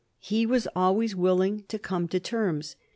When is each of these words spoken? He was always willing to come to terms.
He 0.17 0.47
was 0.47 0.67
always 0.75 1.15
willing 1.15 1.63
to 1.67 1.77
come 1.77 2.07
to 2.07 2.19
terms. 2.19 2.75